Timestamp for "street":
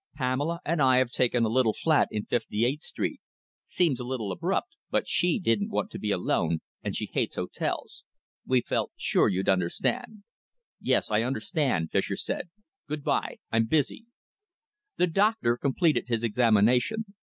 2.81-3.21